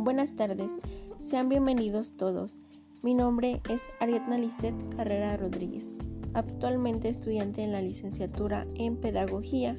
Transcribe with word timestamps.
buenas 0.00 0.34
tardes, 0.34 0.70
sean 1.18 1.50
bienvenidos 1.50 2.16
todos. 2.16 2.58
Mi 3.02 3.12
nombre 3.12 3.60
es 3.68 3.82
Ariadna 4.00 4.38
Lisset 4.38 4.74
Carrera 4.96 5.36
Rodríguez, 5.36 5.90
actualmente 6.32 7.10
estudiante 7.10 7.62
en 7.62 7.70
la 7.70 7.82
licenciatura 7.82 8.66
en 8.76 8.96
Pedagogía. 8.96 9.76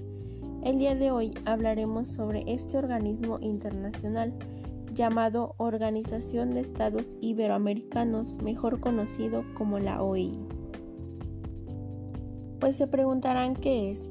El 0.64 0.78
día 0.78 0.94
de 0.94 1.10
hoy 1.10 1.32
hablaremos 1.46 2.08
sobre 2.08 2.44
este 2.46 2.78
organismo 2.78 3.40
internacional 3.42 4.32
llamado 4.94 5.56
Organización 5.58 6.54
de 6.54 6.60
Estados 6.60 7.10
Iberoamericanos, 7.20 8.36
mejor 8.44 8.80
conocido 8.80 9.44
como 9.56 9.80
la 9.80 10.04
OI. 10.04 10.38
Pues 12.60 12.76
se 12.76 12.86
preguntarán 12.86 13.56
qué 13.56 13.90
es 13.90 14.04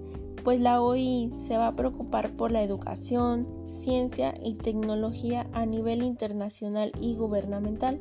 pues 0.43 0.61
la 0.61 0.83
OI 0.83 1.33
se 1.37 1.57
va 1.57 1.69
a 1.69 1.77
preocupar 1.77 2.33
por 2.37 2.53
la 2.53 2.62
educación, 2.62 3.47
ciencia 3.69 4.35
y 4.43 4.55
tecnología 4.55 5.47
a 5.53 5.66
nivel 5.66 6.03
internacional 6.03 6.93
y 7.01 7.15
gubernamental, 7.15 8.01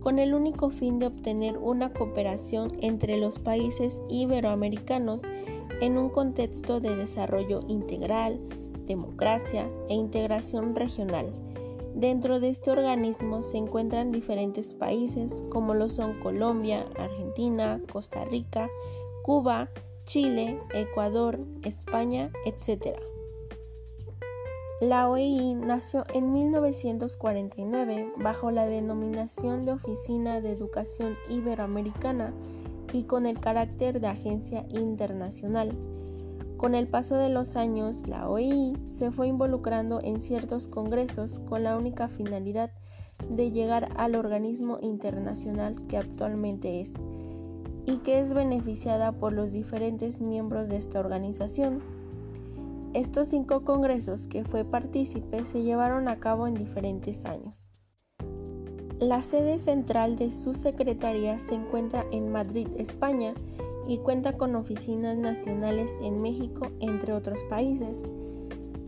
con 0.00 0.18
el 0.18 0.34
único 0.34 0.70
fin 0.70 0.98
de 0.98 1.06
obtener 1.06 1.58
una 1.58 1.92
cooperación 1.92 2.70
entre 2.80 3.18
los 3.18 3.38
países 3.38 4.00
iberoamericanos 4.08 5.22
en 5.80 5.98
un 5.98 6.08
contexto 6.08 6.80
de 6.80 6.94
desarrollo 6.94 7.60
integral, 7.68 8.40
democracia 8.86 9.68
e 9.88 9.94
integración 9.94 10.76
regional. 10.76 11.32
Dentro 11.94 12.40
de 12.40 12.50
este 12.50 12.70
organismo 12.70 13.42
se 13.42 13.56
encuentran 13.56 14.12
diferentes 14.12 14.74
países 14.74 15.42
como 15.48 15.74
lo 15.74 15.88
son 15.88 16.20
Colombia, 16.20 16.86
Argentina, 16.98 17.80
Costa 17.90 18.24
Rica, 18.26 18.68
Cuba, 19.22 19.70
Chile, 20.06 20.60
Ecuador, 20.72 21.40
España, 21.64 22.30
etc. 22.44 22.96
La 24.80 25.08
OEI 25.08 25.54
nació 25.54 26.04
en 26.14 26.32
1949 26.32 28.12
bajo 28.16 28.52
la 28.52 28.66
denominación 28.66 29.64
de 29.64 29.72
Oficina 29.72 30.40
de 30.40 30.52
Educación 30.52 31.16
Iberoamericana 31.28 32.32
y 32.92 33.02
con 33.02 33.26
el 33.26 33.40
carácter 33.40 34.00
de 34.00 34.06
agencia 34.06 34.64
internacional. 34.70 35.72
Con 36.56 36.76
el 36.76 36.86
paso 36.86 37.16
de 37.16 37.28
los 37.28 37.56
años, 37.56 38.06
la 38.06 38.28
OEI 38.28 38.76
se 38.88 39.10
fue 39.10 39.26
involucrando 39.26 40.00
en 40.02 40.20
ciertos 40.20 40.68
congresos 40.68 41.40
con 41.40 41.64
la 41.64 41.76
única 41.76 42.08
finalidad 42.08 42.70
de 43.28 43.50
llegar 43.50 43.92
al 43.96 44.14
organismo 44.14 44.78
internacional 44.82 45.84
que 45.88 45.96
actualmente 45.96 46.80
es 46.80 46.92
y 47.86 47.98
que 47.98 48.18
es 48.18 48.34
beneficiada 48.34 49.12
por 49.12 49.32
los 49.32 49.52
diferentes 49.52 50.20
miembros 50.20 50.68
de 50.68 50.76
esta 50.76 51.00
organización. 51.00 51.80
Estos 52.92 53.28
cinco 53.28 53.62
congresos 53.64 54.26
que 54.26 54.44
fue 54.44 54.64
partícipe 54.64 55.44
se 55.44 55.62
llevaron 55.62 56.08
a 56.08 56.18
cabo 56.18 56.46
en 56.46 56.54
diferentes 56.54 57.24
años. 57.24 57.68
La 58.98 59.22
sede 59.22 59.58
central 59.58 60.16
de 60.16 60.30
su 60.30 60.54
secretaría 60.54 61.38
se 61.38 61.54
encuentra 61.54 62.06
en 62.10 62.32
Madrid, 62.32 62.68
España, 62.78 63.34
y 63.86 63.98
cuenta 63.98 64.32
con 64.32 64.56
oficinas 64.56 65.16
nacionales 65.16 65.94
en 66.00 66.20
México, 66.20 66.68
entre 66.80 67.12
otros 67.12 67.44
países. 67.44 68.00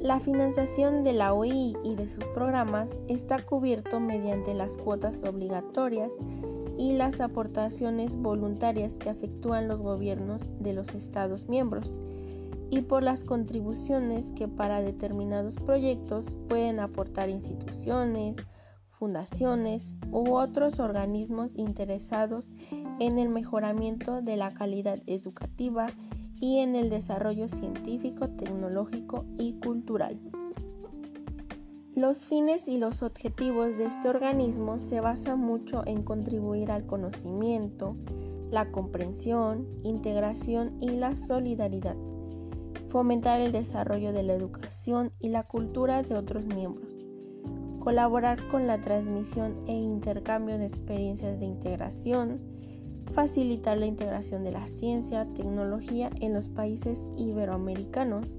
La 0.00 0.20
financiación 0.20 1.02
de 1.02 1.12
la 1.12 1.34
OI 1.34 1.76
y 1.84 1.94
de 1.94 2.08
sus 2.08 2.24
programas 2.26 3.00
está 3.08 3.44
cubierto 3.44 4.00
mediante 4.00 4.54
las 4.54 4.76
cuotas 4.76 5.22
obligatorias 5.24 6.16
y 6.78 6.92
las 6.92 7.20
aportaciones 7.20 8.16
voluntarias 8.16 8.94
que 8.94 9.10
efectúan 9.10 9.68
los 9.68 9.80
gobiernos 9.80 10.52
de 10.60 10.72
los 10.72 10.94
Estados 10.94 11.48
miembros 11.48 11.98
y 12.70 12.82
por 12.82 13.02
las 13.02 13.24
contribuciones 13.24 14.32
que 14.32 14.46
para 14.46 14.80
determinados 14.80 15.56
proyectos 15.56 16.36
pueden 16.48 16.80
aportar 16.80 17.28
instituciones, 17.28 18.36
fundaciones 18.86 19.96
u 20.10 20.34
otros 20.34 20.78
organismos 20.80 21.56
interesados 21.56 22.52
en 23.00 23.18
el 23.18 23.28
mejoramiento 23.28 24.22
de 24.22 24.36
la 24.36 24.52
calidad 24.52 25.00
educativa 25.06 25.88
y 26.40 26.58
en 26.58 26.76
el 26.76 26.90
desarrollo 26.90 27.48
científico, 27.48 28.28
tecnológico 28.30 29.24
y 29.38 29.54
cultural. 29.54 30.20
Los 31.98 32.28
fines 32.28 32.68
y 32.68 32.78
los 32.78 33.02
objetivos 33.02 33.76
de 33.76 33.86
este 33.86 34.08
organismo 34.08 34.78
se 34.78 35.00
basan 35.00 35.40
mucho 35.40 35.82
en 35.84 36.04
contribuir 36.04 36.70
al 36.70 36.86
conocimiento, 36.86 37.96
la 38.52 38.70
comprensión, 38.70 39.66
integración 39.82 40.80
y 40.80 40.90
la 40.90 41.16
solidaridad, 41.16 41.96
fomentar 42.86 43.40
el 43.40 43.50
desarrollo 43.50 44.12
de 44.12 44.22
la 44.22 44.34
educación 44.34 45.10
y 45.18 45.30
la 45.30 45.42
cultura 45.42 46.04
de 46.04 46.14
otros 46.14 46.46
miembros, 46.46 46.94
colaborar 47.80 48.46
con 48.46 48.68
la 48.68 48.80
transmisión 48.80 49.56
e 49.66 49.72
intercambio 49.72 50.56
de 50.56 50.66
experiencias 50.66 51.40
de 51.40 51.46
integración, 51.46 52.38
facilitar 53.12 53.76
la 53.76 53.86
integración 53.86 54.44
de 54.44 54.52
la 54.52 54.68
ciencia, 54.68 55.26
tecnología 55.34 56.10
en 56.20 56.32
los 56.32 56.48
países 56.48 57.08
iberoamericanos, 57.16 58.38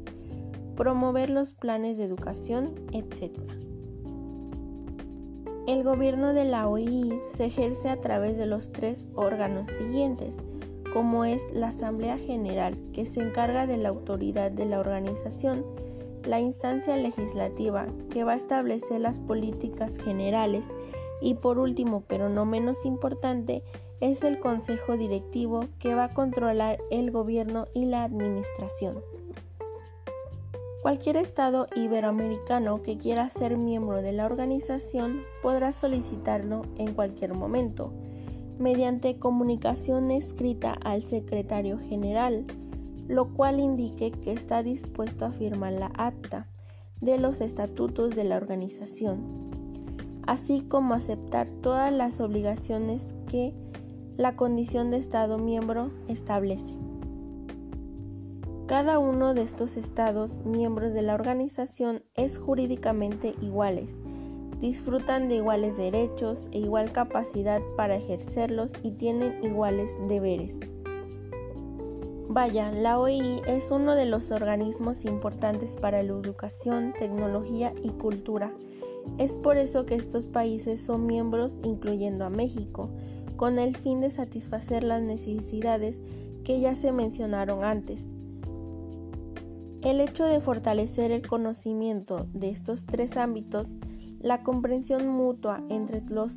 promover 0.80 1.30
los 1.30 1.52
planes 1.52 1.98
de 1.98 2.06
educación, 2.06 2.74
etc. 2.94 3.38
El 5.68 5.84
gobierno 5.84 6.32
de 6.32 6.46
la 6.46 6.70
OI 6.70 7.20
se 7.36 7.48
ejerce 7.48 7.90
a 7.90 8.00
través 8.00 8.38
de 8.38 8.46
los 8.46 8.72
tres 8.72 9.10
órganos 9.14 9.70
siguientes, 9.70 10.38
como 10.94 11.26
es 11.26 11.42
la 11.52 11.68
Asamblea 11.68 12.18
General, 12.18 12.78
que 12.94 13.06
se 13.06 13.20
encarga 13.20 13.68
de 13.68 13.76
la 13.76 13.90
autoridad 13.90 14.52
de 14.52 14.66
la 14.66 14.80
organización, 14.80 15.66
la 16.24 16.40
instancia 16.40 16.96
legislativa, 16.96 17.88
que 18.10 18.24
va 18.24 18.32
a 18.32 18.38
establecer 18.38 19.02
las 19.02 19.20
políticas 19.20 19.98
generales, 19.98 20.66
y 21.20 21.34
por 21.34 21.60
último, 21.60 22.06
pero 22.08 22.30
no 22.30 22.46
menos 22.46 22.86
importante, 22.86 23.64
es 24.00 24.24
el 24.24 24.40
Consejo 24.40 24.96
Directivo, 24.96 25.66
que 25.78 25.94
va 25.94 26.06
a 26.06 26.14
controlar 26.14 26.80
el 26.90 27.12
gobierno 27.12 27.66
y 27.74 27.84
la 27.84 28.06
administración. 28.06 28.96
Cualquier 30.82 31.18
Estado 31.18 31.68
iberoamericano 31.76 32.82
que 32.82 32.98
quiera 32.98 33.30
ser 33.30 33.58
miembro 33.58 34.02
de 34.02 34.14
la 34.14 34.26
organización 34.26 35.24
podrá 35.44 35.74
solicitarlo 35.74 36.62
en 36.78 36.94
cualquier 36.94 37.34
momento, 37.34 37.92
mediante 38.60 39.20
comunicación 39.20 40.10
escrita 40.10 40.78
al 40.86 41.02
secretario 41.02 41.80
general, 41.80 42.46
lo 43.10 43.34
cual 43.34 43.60
indique 43.60 44.12
que 44.12 44.32
está 44.32 44.64
dispuesto 44.64 45.26
a 45.26 45.34
firmar 45.34 45.74
la 45.74 45.92
acta 45.98 46.48
de 47.02 47.18
los 47.18 47.42
estatutos 47.42 48.16
de 48.16 48.24
la 48.24 48.38
organización, 48.38 49.52
así 50.28 50.62
como 50.62 50.94
aceptar 50.94 51.52
todas 51.52 51.92
las 51.92 52.22
obligaciones 52.22 53.14
que 53.28 53.54
la 54.16 54.38
condición 54.38 54.92
de 54.92 54.98
Estado 54.98 55.38
miembro 55.40 55.92
establece. 56.08 56.79
Cada 58.70 59.00
uno 59.00 59.34
de 59.34 59.42
estos 59.42 59.78
estados 59.78 60.46
miembros 60.46 60.94
de 60.94 61.02
la 61.02 61.16
organización 61.16 62.04
es 62.14 62.38
jurídicamente 62.38 63.34
iguales, 63.42 63.98
disfrutan 64.62 65.28
de 65.28 65.38
iguales 65.38 65.76
derechos 65.76 66.48
e 66.52 66.60
igual 66.60 66.92
capacidad 66.92 67.62
para 67.76 67.96
ejercerlos 67.96 68.74
y 68.84 68.92
tienen 68.92 69.44
iguales 69.44 69.98
deberes. 70.08 70.56
Vaya, 72.28 72.72
la 72.72 73.00
OI 73.00 73.42
es 73.48 73.72
uno 73.72 73.96
de 73.96 74.06
los 74.06 74.30
organismos 74.30 75.04
importantes 75.04 75.76
para 75.76 76.04
la 76.04 76.12
educación, 76.12 76.94
tecnología 76.94 77.74
y 77.82 77.90
cultura. 77.94 78.54
Es 79.18 79.36
por 79.36 79.58
eso 79.58 79.88
que 79.88 79.96
estos 79.96 80.28
países 80.28 80.80
son 80.80 81.08
miembros, 81.08 81.58
incluyendo 81.64 82.24
a 82.24 82.30
México, 82.30 82.92
con 83.36 83.58
el 83.58 83.76
fin 83.76 84.00
de 84.00 84.12
satisfacer 84.12 84.84
las 84.84 85.02
necesidades 85.02 86.04
que 86.44 86.60
ya 86.60 86.76
se 86.76 86.92
mencionaron 86.92 87.64
antes 87.64 88.06
el 89.82 90.02
hecho 90.02 90.26
de 90.26 90.42
fortalecer 90.42 91.12
el 91.12 91.26
conocimiento 91.28 92.28
de 92.34 92.50
estos 92.50 92.86
tres 92.86 93.18
ámbitos, 93.18 93.70
la 94.20 94.44
comprensión 94.44 95.08
mutua 95.08 95.64
entre 95.70 96.02
los 96.10 96.36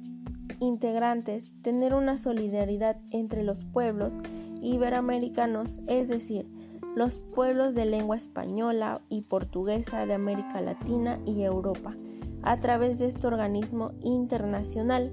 integrantes, 0.60 1.52
tener 1.62 1.94
una 1.94 2.18
solidaridad 2.18 2.98
entre 3.10 3.42
los 3.42 3.64
pueblos 3.64 4.14
iberoamericanos, 4.60 5.80
es 5.88 6.08
decir, 6.08 6.46
los 6.94 7.18
pueblos 7.18 7.74
de 7.74 7.86
lengua 7.86 8.16
española 8.16 9.00
y 9.08 9.22
portuguesa 9.22 10.06
de 10.06 10.14
América 10.14 10.60
Latina 10.60 11.18
y 11.24 11.42
Europa, 11.42 11.96
a 12.42 12.60
través 12.60 12.98
de 12.98 13.06
este 13.06 13.26
organismo 13.26 13.92
internacional 14.02 15.12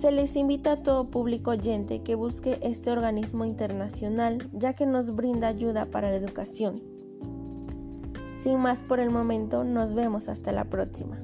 se 0.00 0.10
les 0.12 0.34
invita 0.34 0.72
a 0.72 0.82
todo 0.82 1.10
público 1.10 1.50
oyente 1.50 2.02
que 2.02 2.14
busque 2.14 2.58
este 2.62 2.90
organismo 2.90 3.44
internacional 3.44 4.48
ya 4.54 4.72
que 4.72 4.86
nos 4.86 5.14
brinda 5.14 5.48
ayuda 5.48 5.90
para 5.90 6.08
la 6.08 6.16
educación. 6.16 6.82
Sin 8.34 8.60
más 8.60 8.82
por 8.82 8.98
el 8.98 9.10
momento, 9.10 9.62
nos 9.62 9.92
vemos 9.92 10.30
hasta 10.30 10.52
la 10.52 10.64
próxima. 10.64 11.18